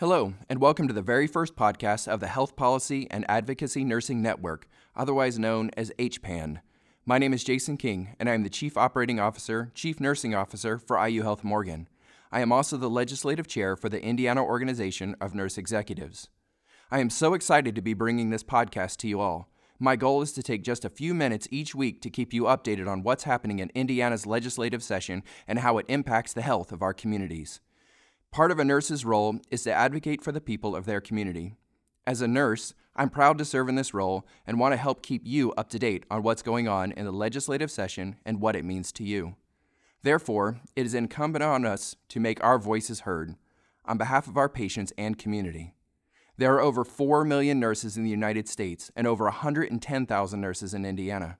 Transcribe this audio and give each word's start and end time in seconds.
Hello, 0.00 0.32
and 0.48 0.62
welcome 0.62 0.88
to 0.88 0.94
the 0.94 1.02
very 1.02 1.26
first 1.26 1.56
podcast 1.56 2.08
of 2.08 2.20
the 2.20 2.26
Health 2.26 2.56
Policy 2.56 3.06
and 3.10 3.26
Advocacy 3.28 3.84
Nursing 3.84 4.22
Network, 4.22 4.66
otherwise 4.96 5.38
known 5.38 5.70
as 5.76 5.92
HPAN. 5.98 6.62
My 7.04 7.18
name 7.18 7.34
is 7.34 7.44
Jason 7.44 7.76
King, 7.76 8.16
and 8.18 8.26
I 8.26 8.32
am 8.32 8.42
the 8.42 8.48
Chief 8.48 8.78
Operating 8.78 9.20
Officer, 9.20 9.70
Chief 9.74 10.00
Nursing 10.00 10.34
Officer 10.34 10.78
for 10.78 11.06
IU 11.06 11.20
Health 11.20 11.44
Morgan. 11.44 11.86
I 12.32 12.40
am 12.40 12.50
also 12.50 12.78
the 12.78 12.88
Legislative 12.88 13.46
Chair 13.46 13.76
for 13.76 13.90
the 13.90 14.02
Indiana 14.02 14.42
Organization 14.42 15.16
of 15.20 15.34
Nurse 15.34 15.58
Executives. 15.58 16.30
I 16.90 17.00
am 17.00 17.10
so 17.10 17.34
excited 17.34 17.74
to 17.74 17.82
be 17.82 17.92
bringing 17.92 18.30
this 18.30 18.42
podcast 18.42 18.96
to 19.00 19.06
you 19.06 19.20
all. 19.20 19.50
My 19.78 19.96
goal 19.96 20.22
is 20.22 20.32
to 20.32 20.42
take 20.42 20.64
just 20.64 20.86
a 20.86 20.88
few 20.88 21.12
minutes 21.12 21.46
each 21.50 21.74
week 21.74 22.00
to 22.00 22.08
keep 22.08 22.32
you 22.32 22.44
updated 22.44 22.88
on 22.88 23.02
what's 23.02 23.24
happening 23.24 23.58
in 23.58 23.70
Indiana's 23.74 24.24
legislative 24.24 24.82
session 24.82 25.22
and 25.46 25.58
how 25.58 25.76
it 25.76 25.84
impacts 25.90 26.32
the 26.32 26.40
health 26.40 26.72
of 26.72 26.80
our 26.80 26.94
communities. 26.94 27.60
Part 28.32 28.52
of 28.52 28.60
a 28.60 28.64
nurse's 28.64 29.04
role 29.04 29.40
is 29.50 29.64
to 29.64 29.72
advocate 29.72 30.22
for 30.22 30.30
the 30.30 30.40
people 30.40 30.76
of 30.76 30.86
their 30.86 31.00
community. 31.00 31.56
As 32.06 32.20
a 32.20 32.28
nurse, 32.28 32.74
I'm 32.94 33.10
proud 33.10 33.38
to 33.38 33.44
serve 33.44 33.68
in 33.68 33.74
this 33.74 33.92
role 33.92 34.24
and 34.46 34.60
want 34.60 34.72
to 34.72 34.76
help 34.76 35.02
keep 35.02 35.22
you 35.24 35.52
up 35.54 35.68
to 35.70 35.80
date 35.80 36.04
on 36.12 36.22
what's 36.22 36.40
going 36.40 36.68
on 36.68 36.92
in 36.92 37.04
the 37.04 37.10
legislative 37.10 37.72
session 37.72 38.16
and 38.24 38.40
what 38.40 38.54
it 38.54 38.64
means 38.64 38.92
to 38.92 39.04
you. 39.04 39.34
Therefore, 40.02 40.60
it 40.76 40.86
is 40.86 40.94
incumbent 40.94 41.42
on 41.42 41.66
us 41.66 41.96
to 42.08 42.20
make 42.20 42.42
our 42.42 42.58
voices 42.58 43.00
heard 43.00 43.34
on 43.84 43.98
behalf 43.98 44.28
of 44.28 44.36
our 44.36 44.48
patients 44.48 44.92
and 44.96 45.18
community. 45.18 45.74
There 46.36 46.54
are 46.54 46.60
over 46.60 46.84
4 46.84 47.24
million 47.24 47.58
nurses 47.58 47.96
in 47.96 48.04
the 48.04 48.10
United 48.10 48.48
States 48.48 48.92
and 48.94 49.08
over 49.08 49.24
110,000 49.24 50.40
nurses 50.40 50.72
in 50.72 50.84
Indiana. 50.84 51.36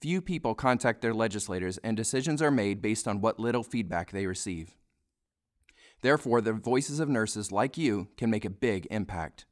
Few 0.00 0.20
people 0.20 0.56
contact 0.56 1.02
their 1.02 1.14
legislators, 1.14 1.78
and 1.78 1.96
decisions 1.96 2.42
are 2.42 2.50
made 2.50 2.82
based 2.82 3.06
on 3.06 3.20
what 3.20 3.38
little 3.38 3.62
feedback 3.62 4.10
they 4.10 4.26
receive. 4.26 4.76
Therefore, 6.02 6.40
the 6.40 6.52
voices 6.52 7.00
of 7.00 7.08
nurses 7.08 7.52
like 7.52 7.76
you 7.76 8.08
can 8.16 8.30
make 8.30 8.44
a 8.44 8.50
big 8.50 8.86
impact. 8.90 9.44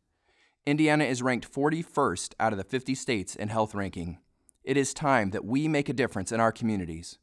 Indiana 0.67 1.05
is 1.05 1.23
ranked 1.23 1.51
41st 1.51 2.35
out 2.41 2.53
of 2.53 2.59
the 2.59 2.65
50 2.65 2.95
states 2.95 3.35
in 3.35 3.49
health 3.49 3.75
ranking. 3.75 4.19
It 4.65 4.77
is 4.77 4.93
time 4.93 5.31
that 5.31 5.45
we 5.45 5.69
make 5.69 5.89
a 5.89 5.95
difference 5.95 6.33
in 6.33 6.41
our 6.41 6.53
communities. 6.53 7.19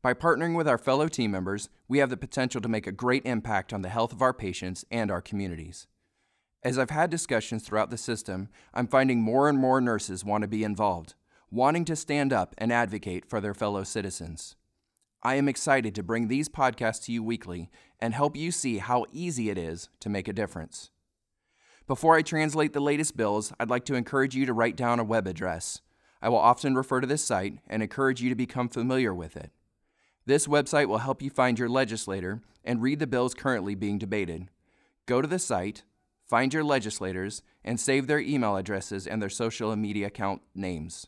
By 0.00 0.14
partnering 0.14 0.56
with 0.56 0.68
our 0.68 0.78
fellow 0.78 1.08
team 1.08 1.32
members, 1.32 1.68
we 1.88 1.98
have 1.98 2.10
the 2.10 2.16
potential 2.16 2.60
to 2.60 2.68
make 2.68 2.86
a 2.86 2.92
great 2.92 3.26
impact 3.26 3.72
on 3.72 3.82
the 3.82 3.88
health 3.88 4.12
of 4.12 4.22
our 4.22 4.32
patients 4.32 4.84
and 4.90 5.10
our 5.10 5.20
communities. 5.20 5.88
As 6.62 6.78
I've 6.78 6.90
had 6.90 7.10
discussions 7.10 7.64
throughout 7.64 7.90
the 7.90 7.96
system, 7.96 8.48
I'm 8.72 8.86
finding 8.86 9.22
more 9.22 9.48
and 9.48 9.58
more 9.58 9.80
nurses 9.80 10.24
want 10.24 10.42
to 10.42 10.48
be 10.48 10.62
involved, 10.62 11.14
wanting 11.50 11.84
to 11.86 11.96
stand 11.96 12.32
up 12.32 12.54
and 12.58 12.72
advocate 12.72 13.28
for 13.28 13.40
their 13.40 13.54
fellow 13.54 13.82
citizens. 13.82 14.54
I 15.22 15.34
am 15.34 15.48
excited 15.48 15.94
to 15.96 16.02
bring 16.02 16.28
these 16.28 16.48
podcasts 16.48 17.04
to 17.04 17.12
you 17.12 17.22
weekly 17.24 17.70
and 17.98 18.14
help 18.14 18.36
you 18.36 18.52
see 18.52 18.78
how 18.78 19.04
easy 19.12 19.50
it 19.50 19.58
is 19.58 19.88
to 20.00 20.08
make 20.08 20.28
a 20.28 20.32
difference. 20.32 20.90
Before 21.88 22.14
I 22.14 22.22
translate 22.22 22.72
the 22.72 22.80
latest 22.80 23.16
bills, 23.16 23.52
I'd 23.58 23.70
like 23.70 23.84
to 23.86 23.94
encourage 23.94 24.36
you 24.36 24.46
to 24.46 24.52
write 24.52 24.76
down 24.76 25.00
a 25.00 25.04
web 25.04 25.26
address. 25.26 25.80
I 26.22 26.28
will 26.28 26.38
often 26.38 26.74
refer 26.74 27.00
to 27.00 27.06
this 27.06 27.24
site 27.24 27.58
and 27.66 27.82
encourage 27.82 28.20
you 28.20 28.28
to 28.28 28.36
become 28.36 28.68
familiar 28.68 29.12
with 29.12 29.36
it. 29.36 29.50
This 30.24 30.46
website 30.46 30.86
will 30.86 30.98
help 30.98 31.22
you 31.22 31.30
find 31.30 31.58
your 31.58 31.68
legislator 31.68 32.42
and 32.62 32.82
read 32.82 32.98
the 32.98 33.06
bills 33.06 33.34
currently 33.34 33.74
being 33.74 33.98
debated. 33.98 34.48
Go 35.06 35.22
to 35.22 35.26
the 35.26 35.38
site, 35.38 35.82
find 36.28 36.52
your 36.52 36.62
legislators, 36.62 37.42
and 37.64 37.80
save 37.80 38.06
their 38.06 38.20
email 38.20 38.56
addresses 38.56 39.06
and 39.06 39.20
their 39.20 39.30
social 39.30 39.74
media 39.74 40.08
account 40.08 40.42
names. 40.54 41.06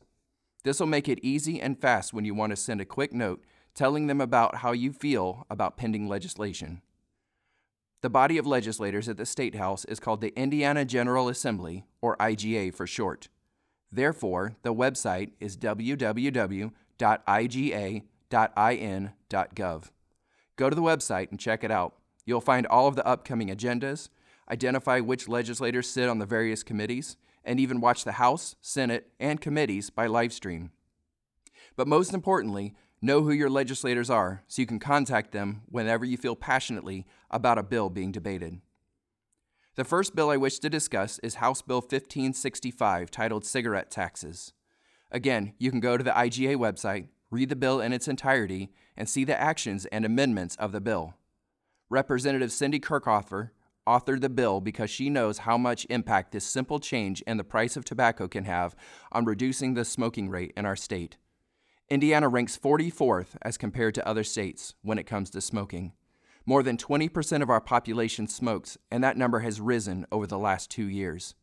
This 0.65 0.81
will 0.81 0.87
make 0.87 1.09
it 1.09 1.21
easy 1.23 1.61
and 1.61 1.79
fast 1.79 2.13
when 2.13 2.25
you 2.25 2.35
want 2.35 2.51
to 2.51 2.57
send 2.57 2.81
a 2.81 2.87
quick 2.87 3.13
note 3.13 3.45
telling 3.75 4.07
them 4.07 4.21
about 4.21 4.57
how 4.57 4.73
you 4.73 4.93
feel 4.93 5.47
about 5.51 5.77
pending 5.77 6.09
legislation. 6.09 6.83
The 8.03 8.11
body 8.11 8.39
of 8.39 8.47
legislators 8.47 9.09
at 9.09 9.19
the 9.19 9.27
State 9.27 9.55
House 9.55 9.85
is 9.85 10.01
called 10.01 10.21
the 10.21 10.33
Indiana 10.35 10.85
General 10.85 11.29
Assembly, 11.29 11.85
or 12.01 12.17
IGA 12.17 12.75
for 12.75 12.87
short. 12.87 13.29
Therefore, 13.93 14.57
the 14.63 14.73
website 14.73 15.33
is 15.39 15.57
www.iga.in.gov. 15.57 16.71
Go 20.57 20.71
to 20.71 20.77
the 20.77 20.83
website 20.83 21.31
and 21.31 21.41
check 21.41 21.65
it 21.65 21.71
out. 21.71 21.95
You'll 22.25 22.41
find 22.41 22.67
all 22.67 22.87
of 22.87 22.97
the 22.97 23.07
upcoming 23.07 23.49
agendas, 23.49 24.09
identify 24.51 25.01
which 25.01 25.29
legislators 25.29 25.89
sit 25.89 26.09
on 26.09 26.19
the 26.19 26.27
various 26.27 26.63
committees, 26.63 27.17
and 27.45 27.59
even 27.61 27.81
watch 27.81 28.05
the 28.05 28.13
House, 28.13 28.57
Senate, 28.61 29.09
and 29.19 29.41
committees 29.41 29.91
by 29.91 30.07
live 30.07 30.33
stream. 30.33 30.71
But 31.77 31.89
most 31.89 32.15
importantly, 32.15 32.75
Know 33.03 33.23
who 33.23 33.31
your 33.31 33.49
legislators 33.49 34.11
are 34.11 34.43
so 34.47 34.61
you 34.61 34.67
can 34.67 34.79
contact 34.79 35.33
them 35.33 35.63
whenever 35.67 36.05
you 36.05 36.19
feel 36.19 36.37
passionately 36.37 37.07
about 37.31 37.57
a 37.57 37.63
bill 37.63 37.89
being 37.89 38.13
debated. 38.13 38.61
The 39.77 39.85
first 39.85 40.15
bill 40.15 40.29
I 40.29 40.37
wish 40.37 40.59
to 40.59 40.69
discuss 40.69 41.19
is 41.21 41.37
House 41.37 41.63
Bill 41.63 41.81
1565, 41.81 43.11
titled 43.11 43.47
Cigarette 43.47 43.91
Taxes. 43.91 44.53
Again, 45.11 45.55
you 45.59 45.71
can 45.71 45.81
go 45.81 45.97
to 45.97 46.05
the 46.05 46.11
IGA 46.11 46.57
website, 46.57 47.07
read 47.31 47.49
the 47.49 47.57
bill 47.57 47.81
in 47.81 47.95
its 47.95 48.07
entirety, 48.07 48.71
and 48.99 49.09
see 49.09 49.25
the 49.25 49.41
actions 49.41 49.87
and 49.87 50.05
amendments 50.05 50.55
of 50.57 50.73
the 50.73 50.81
bill. 50.83 51.15
Representative 51.89 52.53
Cindy 52.53 52.81
Kirchhofer 52.81 53.51
authored 53.87 54.21
the 54.21 54.29
bill 54.29 54.61
because 54.61 54.91
she 54.91 55.09
knows 55.09 55.39
how 55.39 55.57
much 55.57 55.87
impact 55.89 56.33
this 56.33 56.45
simple 56.45 56.79
change 56.79 57.23
in 57.23 57.39
the 57.39 57.45
price 57.45 57.79
of 57.79 57.85
tobacco 57.87 58.29
can 58.29 58.45
have 58.45 58.77
on 59.11 59.25
reducing 59.25 59.73
the 59.73 59.87
smoking 59.87 60.29
rate 60.29 60.53
in 60.55 60.67
our 60.67 60.77
state. 60.77 61.17
Indiana 61.91 62.29
ranks 62.29 62.57
44th 62.57 63.37
as 63.43 63.59
compared 63.59 63.97
to 63.97 64.07
other 64.07 64.23
states 64.23 64.75
when 64.83 64.97
it 64.97 65.09
comes 65.09 65.29
to 65.31 65.41
smoking. 65.41 65.93
More 66.47 66.63
than 66.63 66.77
20% 66.77 67.43
of 67.43 67.51
our 67.51 67.61
population 67.61 68.29
smokes, 68.29 68.79
and 68.93 69.03
that 69.03 69.17
number 69.17 69.41
has 69.41 69.61
risen 69.61 70.07
over 70.13 70.25
the 70.25 70.39
last 70.39 70.71
two 70.71 70.89
years. 70.89 71.35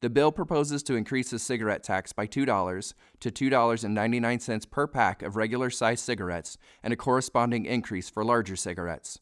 The 0.00 0.08
bill 0.08 0.32
proposes 0.32 0.82
to 0.84 0.94
increase 0.94 1.28
the 1.28 1.38
cigarette 1.38 1.82
tax 1.82 2.14
by 2.14 2.26
$2 2.26 2.94
to 3.20 3.30
$2.99 3.30 4.70
per 4.70 4.86
pack 4.86 5.22
of 5.22 5.36
regular 5.36 5.68
sized 5.68 6.04
cigarettes 6.04 6.56
and 6.82 6.94
a 6.94 6.96
corresponding 6.96 7.66
increase 7.66 8.08
for 8.08 8.24
larger 8.24 8.56
cigarettes. 8.56 9.20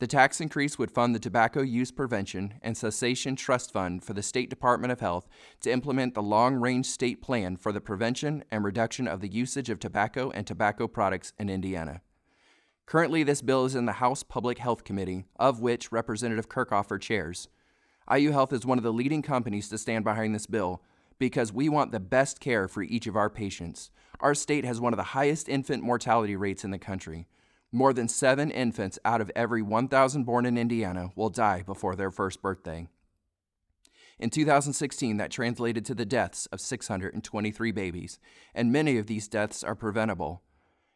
The 0.00 0.06
tax 0.06 0.40
increase 0.40 0.78
would 0.78 0.90
fund 0.90 1.14
the 1.14 1.18
Tobacco 1.18 1.60
Use 1.60 1.90
Prevention 1.90 2.54
and 2.62 2.74
Cessation 2.74 3.36
Trust 3.36 3.70
Fund 3.70 4.02
for 4.02 4.14
the 4.14 4.22
State 4.22 4.48
Department 4.48 4.92
of 4.92 5.00
Health 5.00 5.28
to 5.60 5.70
implement 5.70 6.14
the 6.14 6.22
long 6.22 6.54
range 6.54 6.86
state 6.86 7.20
plan 7.20 7.58
for 7.58 7.70
the 7.70 7.82
prevention 7.82 8.42
and 8.50 8.64
reduction 8.64 9.06
of 9.06 9.20
the 9.20 9.28
usage 9.28 9.68
of 9.68 9.78
tobacco 9.78 10.30
and 10.30 10.46
tobacco 10.46 10.88
products 10.88 11.34
in 11.38 11.50
Indiana. 11.50 12.00
Currently, 12.86 13.24
this 13.24 13.42
bill 13.42 13.66
is 13.66 13.74
in 13.74 13.84
the 13.84 13.92
House 13.92 14.22
Public 14.22 14.56
Health 14.56 14.84
Committee, 14.84 15.26
of 15.36 15.60
which 15.60 15.92
Representative 15.92 16.48
Kirchhofer 16.48 16.98
chairs. 16.98 17.48
IU 18.10 18.32
Health 18.32 18.54
is 18.54 18.64
one 18.64 18.78
of 18.78 18.84
the 18.84 18.94
leading 18.94 19.20
companies 19.20 19.68
to 19.68 19.76
stand 19.76 20.02
behind 20.02 20.34
this 20.34 20.46
bill 20.46 20.82
because 21.18 21.52
we 21.52 21.68
want 21.68 21.92
the 21.92 22.00
best 22.00 22.40
care 22.40 22.68
for 22.68 22.82
each 22.82 23.06
of 23.06 23.16
our 23.16 23.28
patients. 23.28 23.90
Our 24.20 24.34
state 24.34 24.64
has 24.64 24.80
one 24.80 24.94
of 24.94 24.96
the 24.96 25.02
highest 25.02 25.46
infant 25.46 25.82
mortality 25.82 26.36
rates 26.36 26.64
in 26.64 26.70
the 26.70 26.78
country. 26.78 27.26
More 27.72 27.92
than 27.92 28.08
seven 28.08 28.50
infants 28.50 28.98
out 29.04 29.20
of 29.20 29.30
every 29.36 29.62
1,000 29.62 30.24
born 30.24 30.44
in 30.44 30.58
Indiana 30.58 31.10
will 31.14 31.30
die 31.30 31.62
before 31.62 31.94
their 31.94 32.10
first 32.10 32.42
birthday. 32.42 32.88
In 34.18 34.28
2016, 34.28 35.16
that 35.18 35.30
translated 35.30 35.84
to 35.84 35.94
the 35.94 36.04
deaths 36.04 36.46
of 36.46 36.60
623 36.60 37.70
babies, 37.70 38.18
and 38.54 38.72
many 38.72 38.98
of 38.98 39.06
these 39.06 39.28
deaths 39.28 39.62
are 39.62 39.76
preventable. 39.76 40.42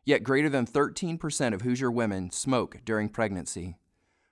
Yet 0.05 0.25
greater 0.25 0.49
than 0.49 0.67
13% 0.67 1.55
of 1.55 1.63
Hoosier 1.63 1.91
women 1.91 2.31
smoke 2.31 2.81
during 2.85 3.09
pregnancy. 3.09 3.77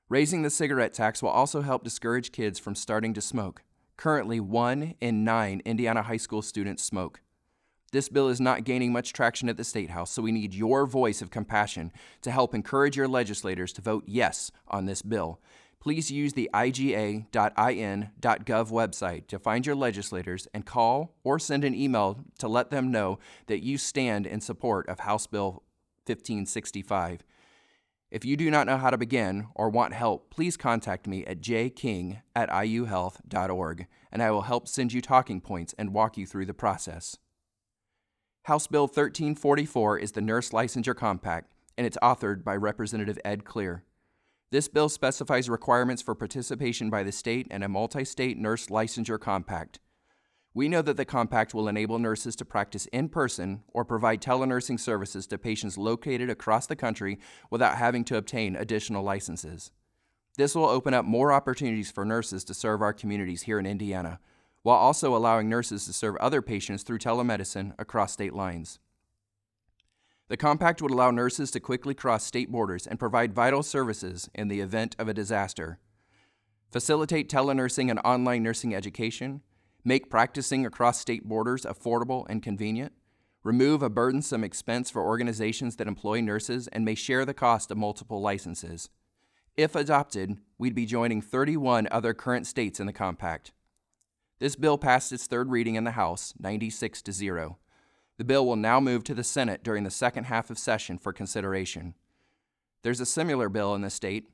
Raising 0.09 0.43
the 0.43 0.51
cigarette 0.51 0.93
tax 0.93 1.23
will 1.23 1.31
also 1.31 1.63
help 1.63 1.85
discourage 1.85 2.33
kids 2.33 2.59
from 2.59 2.75
starting 2.75 3.15
to 3.15 3.23
smoke. 3.23 3.63
Currently, 3.97 4.41
one 4.41 4.95
in 5.01 5.25
nine 5.25 5.63
Indiana 5.65 6.03
high 6.03 6.17
school 6.19 6.43
students 6.43 6.83
smoke. 6.83 7.21
This 7.93 8.09
bill 8.09 8.29
is 8.29 8.41
not 8.41 8.65
gaining 8.65 8.91
much 8.91 9.13
traction 9.13 9.51
at 9.51 9.59
the 9.59 9.65
State 9.65 9.91
House, 9.91 10.11
so 10.11 10.23
we 10.23 10.33
need 10.33 10.55
your 10.55 10.87
voice 10.87 11.21
of 11.21 11.31
compassion 11.31 11.93
to 12.23 12.31
help 12.31 12.55
encourage 12.55 12.97
your 12.97 13.07
legislators 13.07 13.71
to 13.75 13.83
vote 13.83 14.05
yes 14.07 14.51
on 14.67 14.87
this 14.87 15.03
bill. 15.03 15.43
Please 15.79 16.11
use 16.11 16.33
the 16.33 16.49
iga.in.gov 16.55 17.27
website 18.71 19.27
to 19.27 19.39
find 19.39 19.67
your 19.67 19.75
legislators 19.75 20.49
and 20.55 20.65
call 20.65 21.15
or 21.23 21.39
send 21.39 21.65
an 21.65 21.75
email 21.75 22.25
to 22.39 22.49
let 22.49 22.71
them 22.71 22.91
know 22.91 23.19
that 23.47 23.63
you 23.63 23.77
stand 23.77 24.27
in 24.27 24.41
support 24.41 24.89
of 24.89 25.01
House 25.01 25.27
Bill 25.27 25.63
1565. 26.07 27.25
If 28.11 28.25
you 28.25 28.39
do 28.39 28.51
not 28.51 28.67
know 28.67 28.79
how 28.79 28.89
to 28.89 28.97
begin 28.97 29.49
or 29.55 29.69
want 29.69 29.93
help, 29.93 30.31
please 30.31 30.57
contact 30.57 31.07
me 31.07 31.27
at 31.27 31.43
jking 31.43 32.23
at 32.35 32.49
iuhealth.org 32.49 33.87
and 34.11 34.23
I 34.23 34.31
will 34.31 34.43
help 34.43 34.69
send 34.69 34.95
you 34.95 35.03
talking 35.03 35.43
points 35.43 35.75
and 35.77 35.93
walk 35.93 36.17
you 36.17 36.27
through 36.27 36.47
the 36.47 36.55
process. 36.55 37.19
House 38.47 38.67
Bill 38.67 38.89
1344 38.89 39.99
is 39.99 40.13
the 40.13 40.21
Nurse 40.21 40.51
Licensure 40.51 40.97
Compact, 40.97 41.53
and 41.79 41.87
it's 41.87 41.97
authored 42.03 42.43
by 42.43 42.57
Representative 42.57 43.17
Ed 43.25 43.45
Clere. 43.45 43.85
This 44.51 44.67
bill 44.67 44.89
specifies 44.89 45.49
requirements 45.49 46.03
for 46.03 46.17
participation 46.17 46.91
by 46.91 47.05
the 47.05 47.13
state 47.13 47.47
in 47.53 47.63
a 47.63 47.69
multi 47.69 48.05
state 48.05 48.37
nurse 48.37 48.67
licensure 48.67 49.21
compact. 49.21 49.79
We 50.55 50.69
know 50.69 50.83
that 50.83 50.97
the 50.97 51.05
compact 51.05 51.55
will 51.55 51.69
enable 51.69 52.01
nurses 52.01 52.35
to 52.35 52.45
practice 52.45 52.87
in 52.87 53.11
person 53.11 53.63
or 53.69 53.85
provide 53.85 54.21
telenursing 54.21 54.81
services 54.81 55.29
to 55.29 55.39
patients 55.39 55.79
located 55.79 56.29
across 56.29 56.67
the 56.67 56.75
country 56.75 57.21
without 57.49 57.79
having 57.79 58.03
to 58.07 58.17
obtain 58.17 58.57
additional 58.57 59.05
licenses. 59.05 59.71
This 60.37 60.57
will 60.57 60.67
open 60.67 60.95
up 60.95 61.05
more 61.05 61.33
opportunities 61.33 61.93
for 61.93 62.05
nurses 62.05 62.43
to 62.47 62.55
serve 62.55 62.83
our 62.83 62.93
communities 62.93 63.43
here 63.43 63.61
in 63.61 63.67
Indiana, 63.67 64.19
while 64.63 64.77
also 64.77 65.15
allowing 65.17 65.49
nurses 65.49 65.85
to 65.87 65.93
serve 65.93 66.17
other 66.17 66.41
patients 66.43 66.83
through 66.83 66.99
telemedicine 66.99 67.75
across 67.79 68.13
state 68.13 68.33
lines. 68.33 68.79
The 70.29 70.37
compact 70.37 70.81
would 70.81 70.93
allow 70.93 71.11
nurses 71.11 71.51
to 71.51 71.61
quickly 71.61 71.95
cross 71.95 72.25
state 72.25 72.51
borders 72.51 72.87
and 72.87 72.99
provide 72.99 73.35
vital 73.35 73.63
services 73.63 74.31
in 74.35 74.49
the 74.49 74.61
event 74.61 74.97
of 74.99 75.09
a 75.09 75.15
disaster, 75.15 75.79
facilitate 76.71 77.29
telenursing 77.29 77.91
and 77.91 78.01
online 78.05 78.43
nursing 78.43 78.75
education, 78.75 79.43
make 79.85 80.09
practicing 80.09 80.65
across 80.65 81.01
state 81.01 81.25
borders 81.29 81.67
affordable 81.67 82.25
and 82.31 82.43
convenient, 82.43 82.93
remove 83.43 83.83
a 83.83 83.91
burdensome 83.91 84.45
expense 84.45 84.91
for 84.91 85.03
organizations 85.03 85.77
that 85.77 85.89
employ 85.89 86.21
nurses 86.21 86.69
and 86.69 86.85
may 86.85 86.95
share 86.95 87.25
the 87.25 87.35
cost 87.35 87.71
of 87.71 87.77
multiple 87.77 88.21
licenses. 88.21 88.89
If 89.57 89.75
adopted, 89.75 90.39
we'd 90.57 90.75
be 90.75 90.87
joining 90.87 91.21
31 91.21 91.89
other 91.91 92.15
current 92.15 92.47
states 92.47 92.81
in 92.81 92.87
the 92.87 92.93
compact. 92.93 93.53
This 94.43 94.57
bill 94.57 94.77
passed 94.77 95.13
its 95.13 95.29
third 95.29 95.53
reading 95.53 95.77
in 95.77 95.85
the 95.85 95.93
House, 95.93 96.35
96 96.41 97.01
to 97.03 97.13
0. 97.13 97.59
The 98.19 98.25
bill 98.25 98.45
will 98.45 98.57
now 98.57 98.81
move 98.81 99.05
to 99.05 99.15
the 99.15 99.23
Senate 99.23 99.63
during 99.63 99.85
the 99.85 99.89
second 99.89 100.25
half 100.25 100.51
of 100.51 100.59
session 100.59 100.99
for 100.99 101.13
consideration. 101.13 101.95
There's 102.83 102.99
a 102.99 103.07
similar 103.07 103.49
bill 103.49 103.73
in 103.77 103.83
the 103.83 103.89
state, 103.89 104.31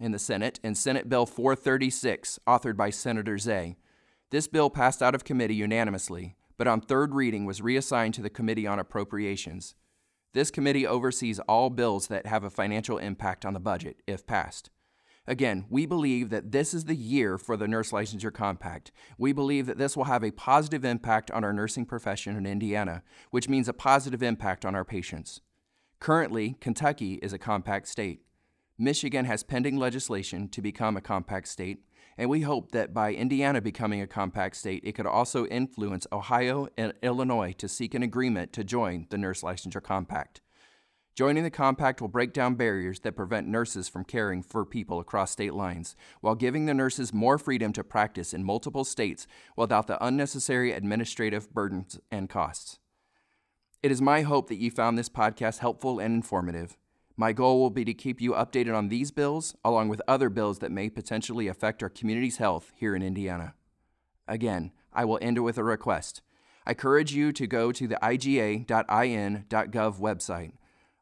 in 0.00 0.10
the 0.10 0.18
Senate, 0.18 0.58
in 0.64 0.74
Senate 0.74 1.08
Bill 1.08 1.24
436, 1.24 2.40
authored 2.48 2.76
by 2.76 2.90
Senator 2.90 3.38
Zay. 3.38 3.76
This 4.30 4.48
bill 4.48 4.70
passed 4.70 5.00
out 5.00 5.14
of 5.14 5.22
committee 5.22 5.54
unanimously, 5.54 6.34
but 6.58 6.66
on 6.66 6.80
third 6.80 7.14
reading 7.14 7.44
was 7.44 7.62
reassigned 7.62 8.14
to 8.14 8.22
the 8.22 8.30
Committee 8.30 8.66
on 8.66 8.80
Appropriations. 8.80 9.76
This 10.32 10.50
committee 10.50 10.84
oversees 10.84 11.38
all 11.38 11.70
bills 11.70 12.08
that 12.08 12.26
have 12.26 12.42
a 12.42 12.50
financial 12.50 12.98
impact 12.98 13.44
on 13.44 13.54
the 13.54 13.60
budget, 13.60 14.02
if 14.04 14.26
passed. 14.26 14.70
Again, 15.26 15.64
we 15.70 15.86
believe 15.86 16.28
that 16.30 16.52
this 16.52 16.74
is 16.74 16.84
the 16.84 16.94
year 16.94 17.38
for 17.38 17.56
the 17.56 17.66
Nurse 17.66 17.92
Licensure 17.92 18.32
Compact. 18.32 18.92
We 19.16 19.32
believe 19.32 19.64
that 19.66 19.78
this 19.78 19.96
will 19.96 20.04
have 20.04 20.22
a 20.22 20.30
positive 20.30 20.84
impact 20.84 21.30
on 21.30 21.44
our 21.44 21.52
nursing 21.52 21.86
profession 21.86 22.36
in 22.36 22.44
Indiana, 22.44 23.02
which 23.30 23.48
means 23.48 23.66
a 23.66 23.72
positive 23.72 24.22
impact 24.22 24.66
on 24.66 24.74
our 24.74 24.84
patients. 24.84 25.40
Currently, 25.98 26.56
Kentucky 26.60 27.14
is 27.22 27.32
a 27.32 27.38
compact 27.38 27.88
state. 27.88 28.20
Michigan 28.76 29.24
has 29.24 29.42
pending 29.42 29.78
legislation 29.78 30.48
to 30.48 30.60
become 30.60 30.94
a 30.94 31.00
compact 31.00 31.48
state, 31.48 31.78
and 32.18 32.28
we 32.28 32.42
hope 32.42 32.72
that 32.72 32.92
by 32.92 33.14
Indiana 33.14 33.62
becoming 33.62 34.02
a 34.02 34.06
compact 34.06 34.56
state, 34.56 34.82
it 34.84 34.92
could 34.92 35.06
also 35.06 35.46
influence 35.46 36.06
Ohio 36.12 36.68
and 36.76 36.92
Illinois 37.02 37.54
to 37.56 37.66
seek 37.66 37.94
an 37.94 38.02
agreement 38.02 38.52
to 38.52 38.62
join 38.62 39.06
the 39.08 39.16
Nurse 39.16 39.40
Licensure 39.40 39.82
Compact. 39.82 40.42
Joining 41.14 41.44
the 41.44 41.50
compact 41.50 42.00
will 42.00 42.08
break 42.08 42.32
down 42.32 42.56
barriers 42.56 42.98
that 43.00 43.14
prevent 43.14 43.46
nurses 43.46 43.88
from 43.88 44.04
caring 44.04 44.42
for 44.42 44.66
people 44.66 44.98
across 44.98 45.30
state 45.30 45.54
lines, 45.54 45.94
while 46.20 46.34
giving 46.34 46.66
the 46.66 46.74
nurses 46.74 47.14
more 47.14 47.38
freedom 47.38 47.72
to 47.74 47.84
practice 47.84 48.34
in 48.34 48.42
multiple 48.42 48.82
states 48.82 49.28
without 49.56 49.86
the 49.86 50.04
unnecessary 50.04 50.72
administrative 50.72 51.54
burdens 51.54 52.00
and 52.10 52.28
costs. 52.28 52.80
It 53.80 53.92
is 53.92 54.02
my 54.02 54.22
hope 54.22 54.48
that 54.48 54.58
you 54.58 54.72
found 54.72 54.98
this 54.98 55.08
podcast 55.08 55.58
helpful 55.58 56.00
and 56.00 56.16
informative. 56.16 56.76
My 57.16 57.32
goal 57.32 57.60
will 57.60 57.70
be 57.70 57.84
to 57.84 57.94
keep 57.94 58.20
you 58.20 58.32
updated 58.32 58.76
on 58.76 58.88
these 58.88 59.12
bills, 59.12 59.54
along 59.64 59.90
with 59.90 60.02
other 60.08 60.28
bills 60.28 60.58
that 60.58 60.72
may 60.72 60.90
potentially 60.90 61.46
affect 61.46 61.80
our 61.80 61.88
community's 61.88 62.38
health 62.38 62.72
here 62.74 62.96
in 62.96 63.02
Indiana. 63.02 63.54
Again, 64.26 64.72
I 64.92 65.04
will 65.04 65.20
end 65.22 65.36
it 65.36 65.42
with 65.42 65.58
a 65.58 65.64
request. 65.64 66.22
I 66.66 66.72
encourage 66.72 67.14
you 67.14 67.30
to 67.30 67.46
go 67.46 67.70
to 67.70 67.86
the 67.86 67.98
iga.in.gov 68.02 68.66
website. 70.00 70.54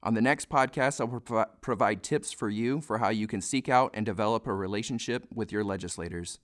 On 0.05 0.15
the 0.15 0.21
next 0.21 0.49
podcast, 0.49 1.01
I 1.01 1.05
will 1.05 1.21
pro- 1.21 1.45
provide 1.61 2.03
tips 2.03 2.33
for 2.33 2.49
you 2.49 2.81
for 2.81 2.99
how 2.99 3.11
you 3.11 3.29
can 3.29 3.41
seek 3.41 3.69
out 3.69 3.93
and 3.95 4.05
develop 4.05 4.47
a 4.47 4.55
relationship 4.55 5.27
with 5.33 5.53
your 5.53 5.63
legislators. 5.63 6.41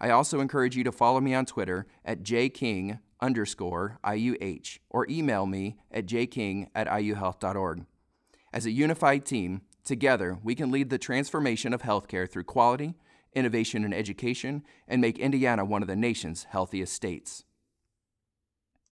I 0.00 0.10
also 0.10 0.40
encourage 0.40 0.76
you 0.76 0.84
to 0.84 0.92
follow 0.92 1.20
me 1.20 1.34
on 1.34 1.46
Twitter 1.46 1.86
at 2.04 2.22
jking 2.22 3.00
underscore 3.20 3.98
IUH 4.04 4.78
or 4.90 5.08
email 5.08 5.46
me 5.46 5.78
at 5.90 6.06
jking 6.06 6.68
at 6.74 6.86
iuhealth.org. 6.86 7.86
As 8.52 8.66
a 8.66 8.70
unified 8.70 9.24
team, 9.24 9.62
together 9.84 10.38
we 10.42 10.54
can 10.54 10.70
lead 10.70 10.90
the 10.90 10.98
transformation 10.98 11.72
of 11.72 11.82
healthcare 11.82 12.30
through 12.30 12.44
quality, 12.44 12.94
innovation, 13.34 13.84
and 13.84 13.94
education 13.94 14.62
and 14.86 15.00
make 15.00 15.18
Indiana 15.18 15.64
one 15.64 15.82
of 15.82 15.88
the 15.88 15.96
nation's 15.96 16.44
healthiest 16.44 16.92
states. 16.92 17.44